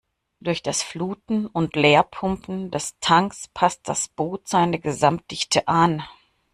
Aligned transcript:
Durch 0.39 0.63
das 0.63 0.81
Fluten 0.81 1.45
und 1.45 1.75
Leerpumpen 1.75 2.71
der 2.71 2.81
Tanks 3.01 3.49
passt 3.49 3.87
das 3.87 4.07
Boot 4.07 4.47
seine 4.47 4.79
Gesamtdichte 4.79 5.67
an. 5.67 6.01